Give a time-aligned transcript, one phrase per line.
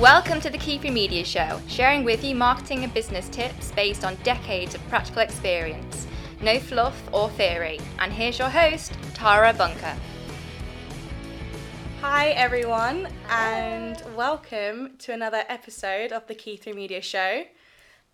[0.00, 4.16] Welcome to the Key3 Media Show, sharing with you marketing and business tips based on
[4.24, 6.08] decades of practical experience.
[6.42, 7.78] No fluff or theory.
[8.00, 9.96] And here's your host, Tara Bunker.
[12.00, 17.44] Hi, everyone, and welcome to another episode of the Key3 Media Show.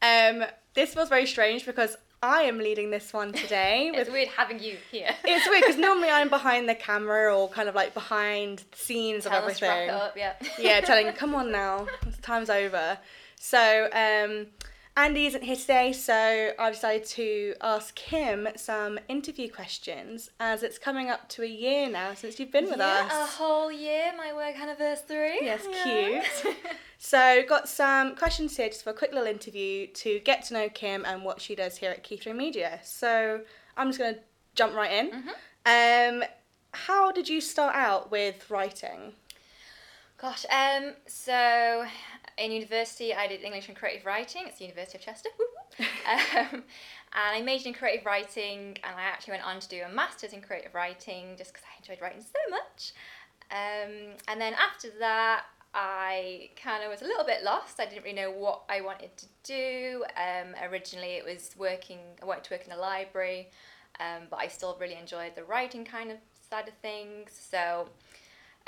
[0.03, 0.45] Um,
[0.75, 3.91] this feels very strange because I am leading this one today.
[3.95, 5.09] It's weird having you here.
[5.25, 9.25] it's weird because normally I'm behind the camera or kind of like behind the scenes
[9.25, 9.89] Tell of us wrap everything.
[9.89, 10.35] it up, yeah.
[10.59, 11.87] yeah, telling, come on now,
[12.23, 12.99] time's over.
[13.37, 14.47] So, um,
[15.01, 20.79] Andy isn't here today, so I've decided to ask him some interview questions as it's
[20.79, 23.13] coming up to a year now since you've been with yeah, us.
[23.13, 25.39] a whole year, my work anniversary.
[25.41, 26.23] Yes, Yeah.
[26.43, 26.57] cute.
[26.99, 30.69] So, got some questions here just for a quick little interview to get to know
[30.69, 32.79] Kim and what she does here at Key3 Media.
[32.85, 33.41] So,
[33.79, 34.21] I'm just going to
[34.55, 35.23] jump right in.
[35.65, 36.25] Um,
[36.73, 39.15] how did you start out with writing?
[40.21, 41.87] Gosh, um, so
[42.39, 44.45] in university I did English and Creative Writing.
[44.47, 45.29] It's the University of Chester.
[45.79, 46.65] Um,
[47.13, 50.33] and I majored in creative writing, and I actually went on to do a master's
[50.33, 52.93] in creative writing just because I enjoyed writing so much.
[53.51, 57.79] Um, and then after that, I kind of was a little bit lost.
[57.79, 60.05] I didn't really know what I wanted to do.
[60.17, 61.99] Um, originally, it was working.
[62.23, 63.51] I wanted to work in a library,
[64.01, 67.31] um, but I still really enjoyed the writing kind of side of things.
[67.33, 67.89] So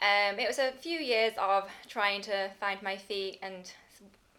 [0.02, 3.72] um, it was a few years of trying to find my feet and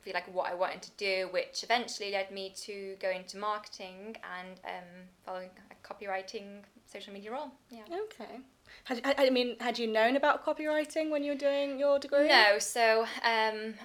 [0.01, 4.17] feel like what I wanted to do, which eventually led me to go into marketing
[4.37, 7.51] and um, following a copywriting social media role.
[7.69, 7.83] Yeah.
[7.89, 8.39] Okay.
[8.85, 12.27] Had, I mean, had you known about copywriting when you were doing your degree?
[12.27, 13.75] No, so um,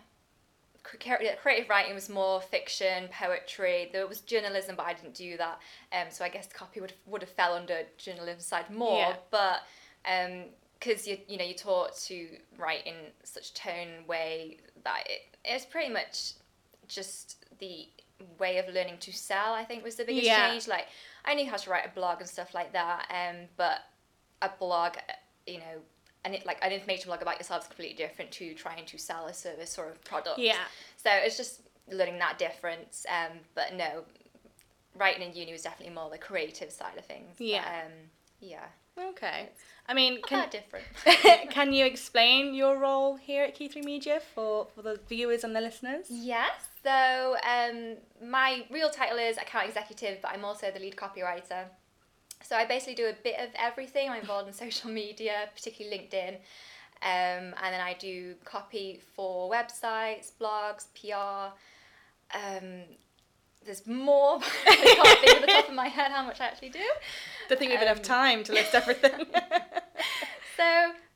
[0.83, 3.91] cre- cre- creative writing was more fiction, poetry.
[3.93, 5.61] There was journalism, but I didn't do that.
[5.93, 8.99] Um, so I guess copy would would have fell under journalism side more.
[8.99, 9.17] Yeah.
[9.31, 9.61] But
[10.79, 15.65] because you you know you're taught to write in such tone way that it, it's
[15.65, 16.35] pretty much
[16.87, 17.89] just the
[18.39, 19.53] way of learning to sell.
[19.55, 20.51] I think was the biggest Yeah.
[20.51, 20.67] change.
[20.69, 20.87] Like
[21.25, 23.07] I knew how to write a blog and stuff like that.
[23.11, 23.81] Um, but
[24.43, 24.95] a blog,
[25.47, 25.81] you know,
[26.25, 29.27] and it like an information blog about yourself is completely different to trying to sell
[29.27, 30.39] a service or a product.
[30.39, 30.57] Yeah.
[30.97, 33.05] So it's just learning that difference.
[33.09, 34.05] Um, but no,
[34.95, 37.35] writing in uni was definitely more the creative side of things.
[37.39, 37.83] But, Yeah.
[37.87, 37.93] um,
[38.41, 38.65] yeah.
[38.99, 39.51] Okay.
[39.87, 40.85] I mean, can, different.
[41.51, 45.61] can you explain your role here at Key3 Media for, for the viewers and the
[45.61, 46.07] listeners?
[46.11, 46.69] Yes.
[46.83, 51.65] So um, my real title is account executive, but I'm also the lead copywriter.
[52.43, 54.11] So I basically do a bit of everything.
[54.11, 56.35] I'm involved in social media, particularly LinkedIn,
[57.01, 61.55] um, and then I do copy for websites, blogs, PR.
[62.37, 62.83] Um,
[63.65, 64.39] there's more.
[64.39, 66.81] but I can't think of the top of my head how much I actually do.
[67.49, 69.27] Don't think we have enough Um, time to list everything.
[70.57, 70.65] So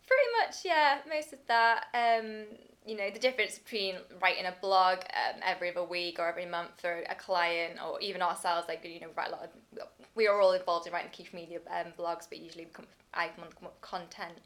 [0.07, 1.87] pretty much, yeah, most of that.
[1.95, 2.45] Um,
[2.87, 6.81] you know, the difference between writing a blog um, every other week or every month
[6.81, 9.43] for a client or even ourselves, like you know, write a lot.
[9.43, 13.31] Of, we are all involved in writing Key Media um, blogs, but usually come, I
[13.35, 14.39] come up with content.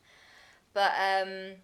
[0.73, 1.57] But um,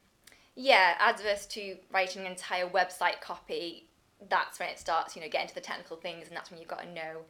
[0.54, 3.86] yeah, adverse to writing an entire website copy,
[4.28, 5.16] that's when it starts.
[5.16, 7.22] You know, get into the technical things, and that's when you've got to know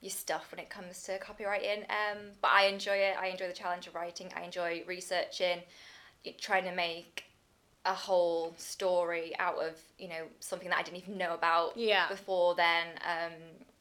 [0.00, 1.80] your stuff when it comes to copywriting.
[1.90, 3.16] Um, but I enjoy it.
[3.20, 4.30] I enjoy the challenge of writing.
[4.36, 5.60] I enjoy researching,
[6.38, 7.24] trying to make
[7.84, 12.08] a whole story out of you know something that I didn't even know about Yeah.
[12.08, 12.86] before then.
[13.04, 13.32] Um,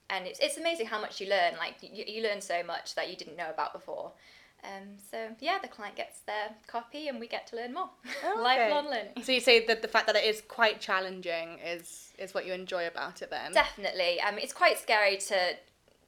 [0.09, 1.53] and it's it's amazing how much you learn.
[1.57, 4.11] Like you, you learn so much that you didn't know about before.
[4.65, 7.89] Um, so yeah, the client gets their copy and we get to learn more.
[8.25, 8.41] Okay.
[8.41, 9.23] Lifelong learning.
[9.23, 12.53] So you say that the fact that it is quite challenging is is what you
[12.53, 13.51] enjoy about it then?
[13.53, 14.19] Definitely.
[14.21, 15.37] Um, it's quite scary to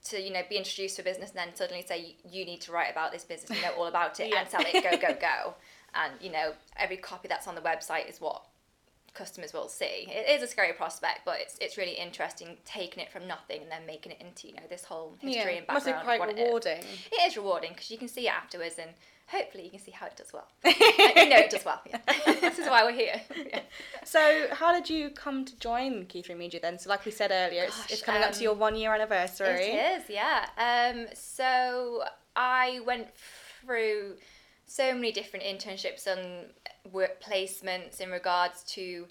[0.06, 2.72] to you know be introduced to a business and then suddenly say you need to
[2.72, 4.40] write about this business, you know all about it, Yeah.
[4.41, 5.53] and sell it, go go go.
[5.94, 8.44] And you know every copy that's on the website is what
[9.17, 10.07] customers will see.
[10.09, 13.72] It is a scary prospect, but it's it's really interesting taking it from nothing and
[13.72, 15.57] then making it into you know this whole history yeah.
[15.59, 16.45] and Must be quite what it is.
[16.45, 16.83] rewarding.
[17.11, 18.91] It is rewarding because you can see it afterwards and
[19.28, 20.47] hopefully you can see how it does well.
[20.64, 21.81] and you know it does well.
[21.90, 21.99] Yeah.
[22.41, 23.22] this is why we're here.
[23.35, 23.61] Yeah.
[24.03, 26.79] So, how did you come to join Key3 Media then?
[26.79, 28.93] So, like we said earlier, it's, Gosh, it's coming up to um, your one year
[28.93, 29.66] anniversary.
[29.66, 30.46] It is, yeah.
[30.58, 32.03] Um, so
[32.34, 33.09] I went
[33.66, 34.16] through
[34.67, 36.47] so many different internships and
[36.91, 39.08] work placements in regards to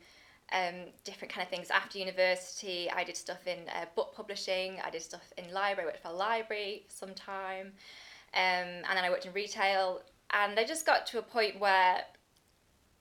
[0.53, 1.71] um, different kind of things.
[1.71, 4.79] After university, I did stuff in uh, book publishing.
[4.85, 5.89] I did stuff in library.
[5.89, 7.73] I worked for a library for some time,
[8.35, 10.03] um, and then I worked in retail.
[10.31, 12.03] And I just got to a point where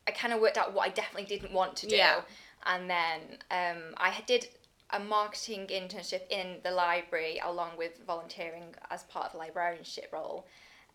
[0.07, 1.95] I kind of worked out what I definitely didn't want to do.
[1.95, 2.21] Yeah.
[2.65, 3.19] And then
[3.51, 4.47] um, I did
[4.91, 10.47] a marketing internship in the library along with volunteering as part of the librarianship role.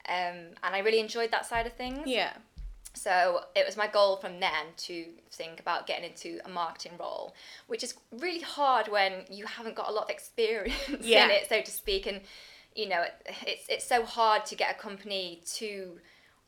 [0.09, 2.01] Um, and I really enjoyed that side of things.
[2.07, 2.33] Yeah.
[2.95, 7.35] So it was my goal from then to think about getting into a marketing role,
[7.69, 11.27] which is really hard when you haven't got a lot of experience Yeah.
[11.27, 12.07] in it, so to speak.
[12.07, 12.21] And
[12.75, 13.15] you know, it,
[13.47, 15.99] it's it's so hard to get a company to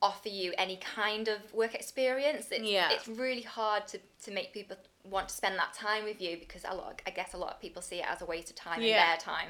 [0.01, 2.49] offer you any kind of work experience.
[2.51, 2.91] It's, Yeah.
[2.91, 6.65] it's really hard to, to make people want to spend that time with you because
[6.69, 8.83] a lot, I guess a lot of people see it as a waste of time
[8.83, 9.01] Yeah.
[9.01, 9.49] and their time.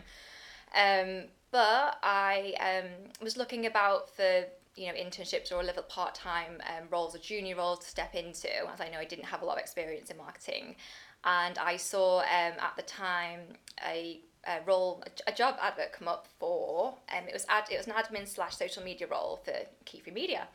[0.75, 2.91] Um, but I um,
[3.21, 7.19] was looking about for you know internships or a level part time um, roles or
[7.19, 10.11] junior roles to step into, as I know I didn't have a lot of experience
[10.11, 10.77] in marketing,
[11.25, 13.41] and I saw um, at the time
[13.87, 17.87] a, a role a, job advert come up for um, it was ad, it was
[17.87, 19.53] an admin slash social media role for
[19.85, 20.49] Key3 Media.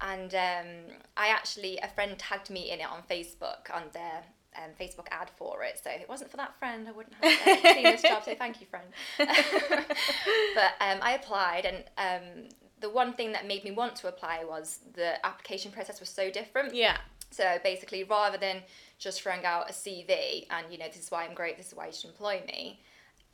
[0.00, 4.22] And um, I actually, a friend tagged me in it on Facebook on their
[4.56, 5.80] um, Facebook ad for it.
[5.82, 8.24] So if it wasn't for that friend, I wouldn't have uh, seen this job.
[8.24, 8.86] So thank you, friend.
[9.18, 12.48] but um, I applied, and um,
[12.80, 16.30] the one thing that made me want to apply was the application process was so
[16.30, 16.74] different.
[16.74, 16.96] Yeah.
[17.30, 18.62] So basically, rather than
[18.98, 21.74] just throwing out a CV and you know this is why I'm great, this is
[21.74, 22.80] why you should employ me,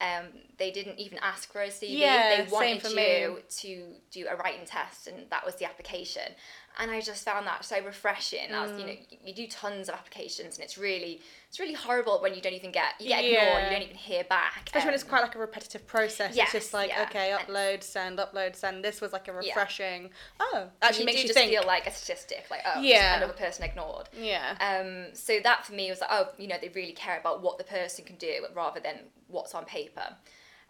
[0.01, 0.27] um,
[0.59, 1.99] they didn't even ask for a CV.
[1.99, 3.43] Yeah, they same wanted for you me.
[3.49, 6.33] to do a writing test, and that was the application.
[6.77, 8.51] And I just found that so refreshing.
[8.51, 9.19] As you know, Mm.
[9.25, 12.73] you do tons of applications, and it's really it's really horrible when you don't even
[12.73, 14.63] get you get ignored, you don't even hear back.
[14.67, 16.35] Especially when it's Um, quite like a repetitive process.
[16.35, 17.03] yes, it's just like, yeah.
[17.05, 18.85] okay, upload, send, upload, send.
[18.85, 19.37] This was like a Yeah.
[19.39, 20.11] refreshing.
[20.41, 21.53] Oh, actually you makes you just think.
[21.53, 22.97] feel like a statistic, like oh, Yeah.
[23.13, 24.09] just another person ignored.
[24.13, 24.57] yeah.
[24.59, 27.57] Um, so that for me was like, oh, you know, they really care about what
[27.59, 28.99] the person can do rather than
[29.29, 30.17] what's on paper.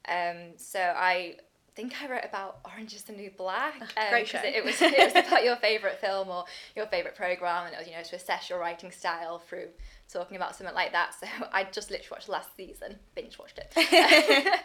[0.06, 1.36] Um, so I
[1.74, 3.80] think I wrote about Orange is the New Black.
[3.96, 4.38] Um, Great show.
[4.38, 6.44] It, it was it was about your favorite film or
[6.76, 9.68] your favorite program, and it was you know to assess your writing style through
[10.12, 11.14] talking about something like that.
[11.20, 13.72] So I just literally watched last season, binge watched it.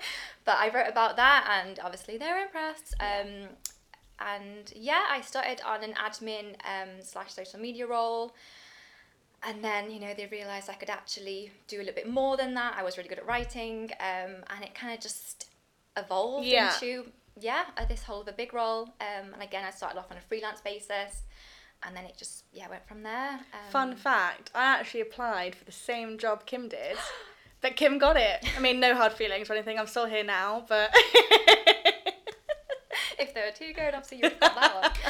[0.46, 2.96] but I wrote about that, and obviously they were impressed.
[3.00, 3.50] Um,
[4.20, 8.36] and yeah, I started on an admin um, slash social media role.
[9.42, 12.54] And then, you know, they realised I could actually do a little bit more than
[12.56, 12.76] that.
[12.78, 13.90] I was really good at writing.
[14.02, 15.49] Um, and it kind of just
[15.98, 16.74] evolved Yeah.
[16.74, 18.84] into, yeah, uh, this whole of a big role.
[19.02, 21.24] Um, and again, I started off on a freelance basis.
[21.84, 23.40] And then it just, yeah, went from there.
[23.54, 26.98] Um, Fun fact: I actually applied for the same job Kim did,
[27.62, 28.44] but Kim got it.
[28.58, 29.80] I mean, no hard feelings or anything.
[29.80, 30.94] I'm still here now, but.
[33.18, 34.92] if there were two going off, so you would have got that one.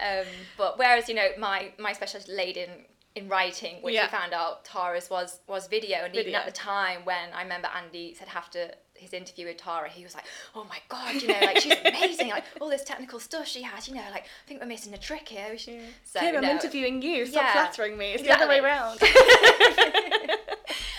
[0.00, 0.26] Um,
[0.56, 2.70] but whereas you know my my specialty laid in
[3.16, 4.04] in writing, which Yeah.
[4.04, 7.68] we found out Tara's was was video, and even at the time when I remember
[7.74, 10.24] Andy said after his interview with Tara, he was like,
[10.54, 13.88] "Oh my god, you know, like she's amazing, like all this technical stuff she has,
[13.88, 15.80] you know, like I think we're missing a trick here." We should...
[16.04, 17.26] So, Kim, I'm interviewing you.
[17.26, 17.52] Stop Yeah.
[17.52, 18.12] flattering me.
[18.12, 19.08] It's the other way Exactly.
[19.08, 20.38] around.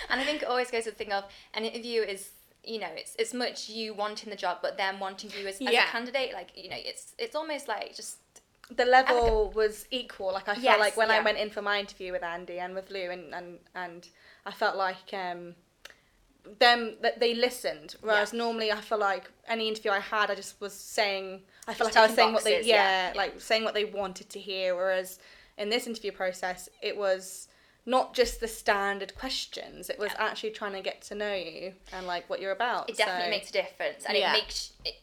[0.10, 2.30] and I think it always goes to the thing of an interview is
[2.64, 5.68] you know it's it's much you wanting the job but them wanting you as, as
[5.68, 8.18] a candidate like you know it's it's almost like just
[8.76, 10.32] the level was equal.
[10.34, 12.92] Like I felt like when I went in for my interview with Andy and with
[12.92, 14.08] Lou, and and, and
[14.46, 15.56] I felt like um,
[16.58, 17.96] them that they listened.
[18.02, 18.40] Whereas Yeah.
[18.40, 21.44] normally I feel like any interview I had, I just was saying.
[21.68, 23.86] I felt Just like I was saying what they yeah, yeah, like saying what they
[23.86, 24.76] wanted to hear.
[24.76, 25.20] Whereas
[25.58, 27.48] in this interview process, it was
[27.86, 29.90] not just the standard questions.
[29.90, 30.24] It was Yeah.
[30.26, 32.90] actually trying to get to know you and like what you're about.
[32.90, 34.96] it definitely so- makes a difference and it makes it,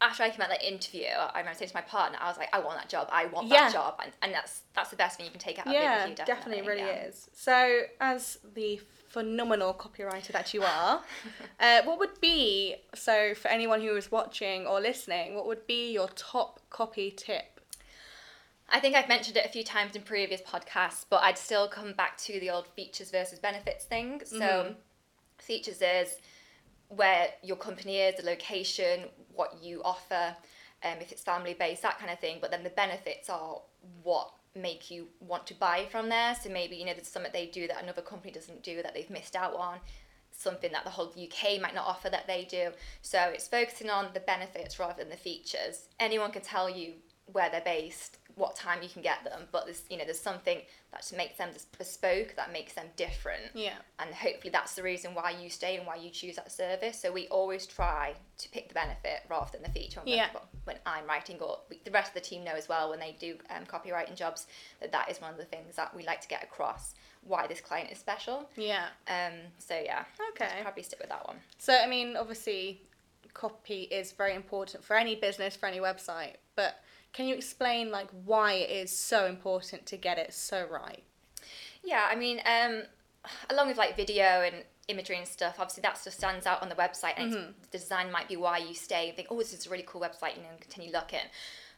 [0.00, 2.48] after I came out that interview I remember saying to my partner I was like
[2.52, 3.64] I want that job I want Yeah.
[3.64, 5.80] that job and, and that's that's the best thing you can take out of yeah,
[5.80, 7.06] the interview definitely, definitely, really yeah.
[7.08, 7.28] is.
[7.34, 8.80] So, as the
[9.12, 11.02] phenomenal copywriter that you are,
[11.60, 15.34] uh, what would be so for anyone who is watching or listening?
[15.34, 17.60] What would be your top copy tip?
[18.70, 21.92] I think I've mentioned it a few times in previous podcasts, but I'd still come
[21.92, 24.22] back to the old features versus benefits thing.
[24.24, 24.76] So, Mhm.
[25.38, 26.18] features is
[26.88, 30.36] where your company is, the location, what you offer,
[30.82, 32.38] um, if it's family based, that kind of thing.
[32.40, 33.60] But then the benefits are
[34.02, 36.36] what make you want to buy from there.
[36.40, 39.10] So maybe you know there's something they do that another company doesn't do that they've
[39.10, 39.78] missed out on.
[40.30, 42.70] Something that the whole UK might not offer that they do.
[43.02, 45.88] So it's focusing on the benefits rather than the features.
[46.00, 46.94] Anyone can tell you
[47.26, 50.58] where they're based, what time you can get them, but there's you know there's something
[50.92, 55.30] that makes them bespoke, that makes them different Yeah, and hopefully that's the reason why
[55.30, 57.00] you stay and why you choose that service.
[57.00, 60.00] So we always try to pick the benefit rather than the feature.
[60.04, 60.28] When, Yeah.
[60.64, 63.16] when I'm writing, or we, the rest of the team know as well when they
[63.18, 64.46] do um, copywriting jobs
[64.80, 67.60] that that is one of the things that we like to get across why this
[67.60, 68.50] client is special.
[68.56, 68.86] yeah.
[69.06, 70.48] Um, so yeah, Okay.
[70.58, 71.36] I'd probably stick with that one.
[71.58, 72.80] So, I mean, obviously,
[73.32, 76.34] copy is very important for any business, for any website.
[76.56, 76.82] But
[77.12, 81.02] can you explain like why it is so important to get it so right?
[81.84, 82.82] Yeah, I mean, um,
[83.50, 86.74] along with like video and imagery and stuff, obviously that stuff stands out on the
[86.74, 89.66] website, and it's, the design might be why you stay and think, oh, this is
[89.66, 91.20] a really cool website, you know, and continue looking.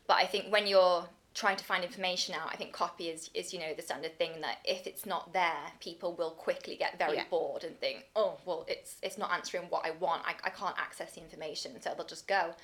[0.06, 2.48] But I think when you're trying to find information out.
[2.52, 5.72] I think copy is, is you know the standard thing that if it's not there,
[5.80, 7.24] people will quickly get very Yeah.
[7.28, 10.22] bored and think, oh well, it's it's not answering what I want.
[10.24, 12.54] I, I can't access the information, so they'll just go.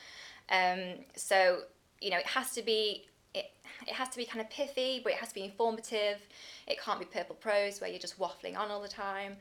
[0.49, 1.63] Um, so
[2.01, 3.51] you know it has to be it
[3.87, 6.19] it has to be kind of pithy, but it has to be informative.
[6.67, 9.37] It can't be purple prose where you're just waffling on all the time.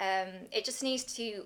[0.00, 1.42] Um, it just needs to,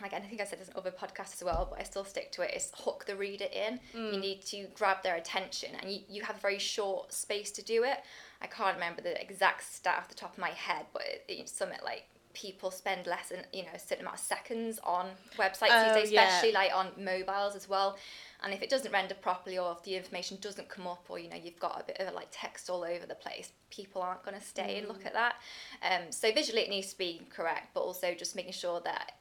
[0.00, 2.30] like I think I said this in other podcasts as well, but I still stick
[2.32, 2.54] to it.
[2.54, 3.80] Is hook the reader in.
[4.12, 7.64] You need to grab their attention, and you, you have a very short space to
[7.64, 7.98] do it.
[8.40, 11.50] I can't remember the exact stat off the top of my head, but it, it's
[11.50, 12.04] something like
[12.36, 15.06] people spend less than you know a certain amount of seconds on
[15.38, 16.26] websites Oh, these days, yeah.
[16.28, 17.96] especially like on mobiles as well.
[18.44, 21.30] And if it doesn't render properly, or if the information doesn't come up, or you
[21.30, 24.38] know you've got a bit of like text all over the place, people aren't going
[24.38, 25.36] to stay and look at that.
[25.82, 29.12] Um, so visually it needs to be correct, but also just making sure that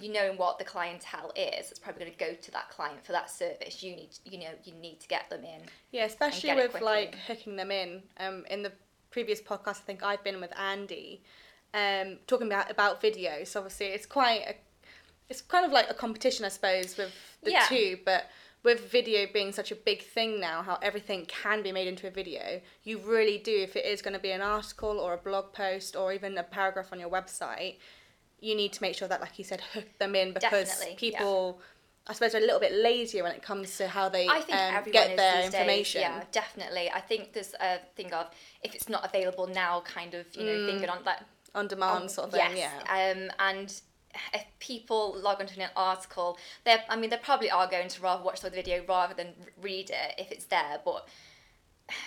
[0.00, 1.70] you know what the clientele is.
[1.72, 3.82] It's probably going to go to that client for that service.
[3.82, 5.62] You need you know you need to get them in.
[5.90, 8.02] Yeah, especially with like hooking them in.
[8.18, 8.70] Um, in the
[9.10, 11.22] previous podcast, I think I've been with Andy,
[11.74, 13.44] um, talking about about video.
[13.44, 14.54] So obviously, it's quite a,
[15.28, 17.12] it's kind of like a competition, I suppose, with
[17.42, 17.66] the Yeah.
[17.68, 17.98] two.
[18.04, 18.28] But
[18.62, 22.10] with video being such a big thing now, how everything can be made into a
[22.10, 23.56] video, you really do.
[23.62, 26.42] If it is going to be an article or a blog post or even a
[26.42, 27.76] paragraph on your website,
[28.40, 31.18] you need to make sure that, like you said, hook them in because Definitely, yeah.
[31.18, 31.60] people.
[32.06, 34.58] I suppose are a little bit lazier when it comes to how they I think
[34.58, 36.00] um, everyone get is their information.
[36.00, 36.90] Days, yeah, definitely.
[36.90, 38.26] I think there's a thing of
[38.62, 42.08] if it's not available now, kind of you know thinking on that on demand on-
[42.08, 42.56] sort of thing.
[42.56, 43.12] Yes, Yeah.
[43.12, 43.80] Um, and
[44.34, 48.22] if people log onto an article, they I mean they probably are going to rather
[48.22, 50.80] watch the video rather than read it if it's there.
[50.84, 51.08] But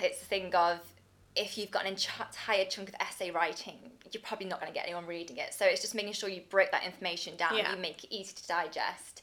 [0.01, 0.79] it's the thing of
[1.35, 4.85] if you've got an entire chunk of essay writing, you're probably not going to get
[4.85, 5.51] anyone reading it.
[5.53, 7.71] So it's just making sure you break that information down, Yeah.
[7.73, 9.22] you make it easy to digest.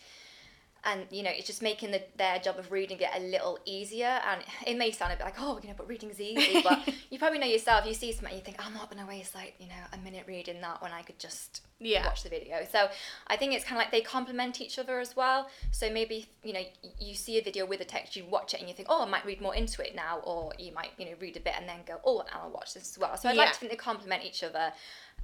[0.84, 4.18] And you know, it's just making the, their job of reading it a little easier.
[4.26, 6.60] And it may sound a bit like, oh, you know, but reading's easy.
[6.62, 7.84] But you probably know yourself.
[7.86, 10.24] You see something, you think, I'm not going to waste like you know a minute
[10.26, 12.06] reading that when I could just Yeah.
[12.06, 12.66] watch the video.
[12.72, 12.88] So
[13.26, 15.48] I think it's kind of like they complement each other as well.
[15.70, 16.62] So maybe you know
[16.98, 19.08] you see a video with a text, you watch it, and you think, oh, I
[19.08, 21.68] might read more into it now, or you might you know read a bit and
[21.68, 23.16] then go, oh, and I'll watch this as well.
[23.18, 23.42] So I'd Yeah.
[23.42, 24.72] like to think they complement each other.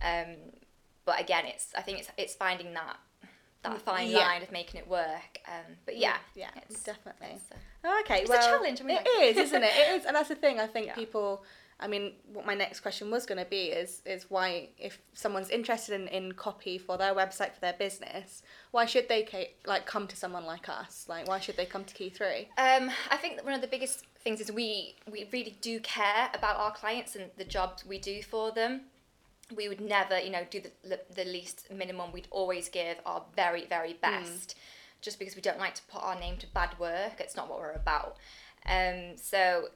[0.03, 0.37] Um,
[1.07, 2.97] but again, it's I think it's it's finding that
[3.73, 4.19] that fine Mm, Yeah.
[4.27, 5.41] line of making it work.
[5.47, 7.29] Um, but yeah, yeah, it's, definitely.
[7.35, 7.45] it's,
[7.85, 9.73] Oh, okay, it's a challenge, I mean, it like- is, isn't it?
[9.75, 10.59] It is, and that's the thing.
[10.61, 10.95] I think Yeah.
[10.95, 11.45] people.
[11.79, 15.51] I mean, what my next question was going to be is is why if someone's
[15.51, 19.85] interested in, in copy for their website for their business, why should they ca- like
[19.85, 21.05] come to someone like us?
[21.07, 22.49] Like, why should they come to Key Three?
[22.57, 26.31] Um, I think that one of the biggest things is we we really do care
[26.33, 28.87] about our clients and the jobs we do for them.
[29.55, 32.13] We would never, you know, do the the least minimum.
[32.13, 34.57] We'd always give our very very best,
[35.01, 37.21] just because we don't like to put our name to bad work.
[37.21, 38.17] It's not what we're about.
[38.69, 39.69] Um, so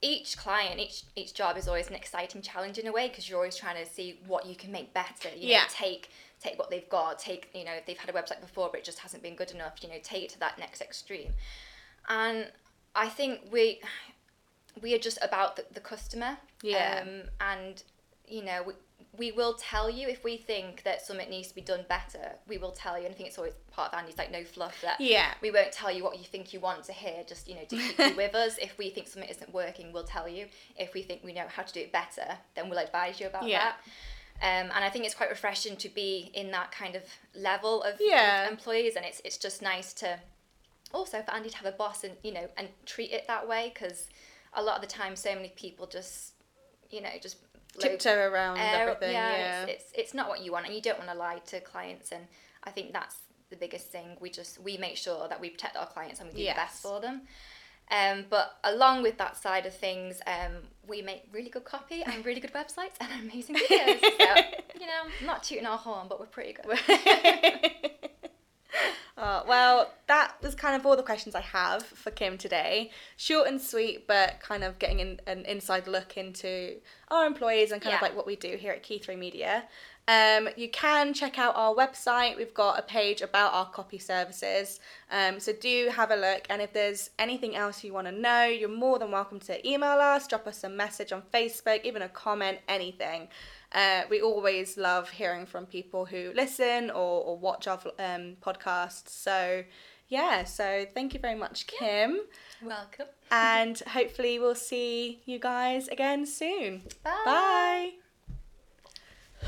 [0.00, 3.38] each client, each each job is always an exciting challenge in a way because you're
[3.38, 5.28] always trying to see what you can make better.
[5.36, 5.64] You know, Yeah.
[5.70, 6.08] take
[6.40, 7.18] take what they've got.
[7.18, 9.50] Take you know if they've had a website before but it just hasn't been good
[9.50, 9.74] enough.
[9.82, 11.34] You know, take it to that next extreme.
[12.08, 12.50] And
[12.94, 13.80] I think we
[14.80, 16.38] we are just about the, the customer.
[16.62, 17.02] Yeah.
[17.02, 17.82] Um, and
[18.26, 18.72] you know we,
[19.18, 22.32] we will tell you if we think that something needs to be done better.
[22.46, 23.04] We will tell you.
[23.06, 25.32] And I think it's always part of Andy's like no fluff that Yeah.
[25.42, 27.24] we won't tell you what you think you want to hear.
[27.26, 28.56] Just you know, to keep you with us.
[28.58, 30.46] If we think something isn't working, we'll tell you.
[30.76, 33.46] If we think we know how to do it better, then we'll advise you about
[33.48, 33.72] Yeah.
[33.72, 33.76] that.
[34.40, 37.02] Um, and I think it's quite refreshing to be in that kind of
[37.34, 38.48] level of, of Yeah.
[38.48, 40.20] employees, and it's it's just nice to
[40.94, 43.70] also for Andy to have a boss and you know and treat it that way
[43.74, 44.08] because
[44.54, 46.32] a lot of the time so many people just
[46.90, 47.36] you know just
[47.76, 49.12] blow Tiptoe around air- everything.
[49.12, 49.62] yeah, Yeah.
[49.64, 52.12] It's, it's it's not what you want, and you don't want to lie to clients.
[52.12, 52.24] And
[52.64, 53.16] I think that's
[53.50, 54.16] the biggest thing.
[54.20, 56.54] We just we make sure that we protect our clients and we do Yes.
[56.56, 57.22] the best for them.
[57.90, 60.52] Um, but along with that side of things, um,
[60.86, 64.00] we make really good copy and really good websites and amazing videos.
[64.00, 64.34] so
[64.80, 66.78] you know, not tooting our horn, but we're pretty good.
[69.20, 72.92] Oh, well, that was kind of all the questions I have for Kim today.
[73.16, 76.76] Short and sweet, but kind of getting in, an inside look into
[77.08, 79.64] our employees and kind of like what we do here at Key 3 Media.
[80.08, 82.38] Um, you can check out our website.
[82.38, 84.80] We've got a page about our copy services.
[85.10, 86.46] Um, so do have a look.
[86.48, 89.98] And if there's anything else you want to know, you're more than welcome to email
[89.98, 93.28] us, drop us a message on Facebook, even a comment, anything.
[93.72, 99.10] Uh, we always love hearing from people who listen or, or watch our um, podcasts.
[99.10, 99.62] So,
[100.08, 102.20] yeah, so thank you very much, Kim.
[102.62, 103.08] Welcome.
[103.30, 106.84] And hopefully, we'll see you guys again soon.
[107.04, 107.22] Bye.
[107.26, 108.07] Bye.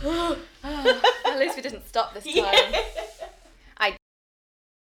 [0.65, 2.35] At least we didn't stop this time.
[2.45, 2.81] Yeah.